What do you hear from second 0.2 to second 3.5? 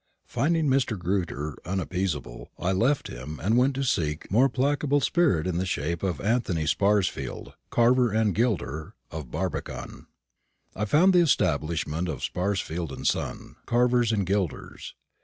Finding Mr. Grewter unappeasable, I left him,